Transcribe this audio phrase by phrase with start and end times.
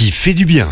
[0.00, 0.66] qui fait du bien.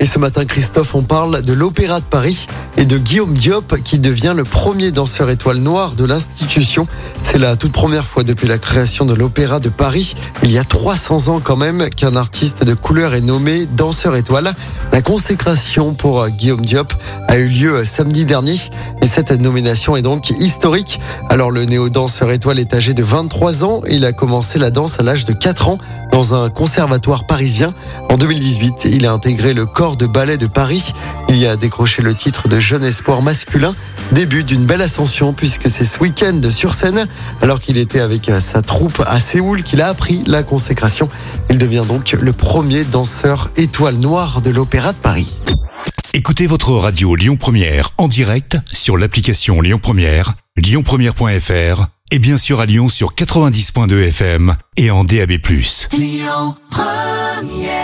[0.00, 4.00] Et ce matin, Christophe, on parle de l'Opéra de Paris et de Guillaume Diop qui
[4.00, 6.88] devient le premier danseur étoile noir de l'institution.
[7.22, 10.64] C'est la toute première fois depuis la création de l'Opéra de Paris, il y a
[10.64, 14.52] 300 ans quand même, qu'un artiste de couleur est nommé danseur étoile.
[14.92, 16.92] La consécration pour Guillaume Diop
[17.28, 18.56] a eu lieu samedi dernier
[19.00, 20.98] et cette nomination est donc historique.
[21.30, 24.98] Alors le néo-danseur étoile est âgé de 23 ans et il a commencé la danse
[24.98, 25.78] à l'âge de 4 ans
[26.10, 27.72] dans un conservatoire parisien.
[28.10, 28.16] En
[28.72, 30.92] 2018, il a intégré le corps de ballet de Paris.
[31.28, 33.74] Il y a décroché le titre de jeune espoir masculin.
[34.12, 37.06] Début d'une belle ascension puisque c'est ce week-end sur scène,
[37.40, 41.08] alors qu'il était avec sa troupe à Séoul, qu'il a appris la consécration.
[41.50, 45.28] Il devient donc le premier danseur étoile noire de l'Opéra de Paris.
[46.14, 52.60] Écoutez votre radio Lyon Première en direct sur l'application Lyon Première, lyonpremière.fr et bien sûr
[52.60, 55.32] à Lyon sur 90.2 FM et en DAB+.
[55.92, 57.81] Lyon Première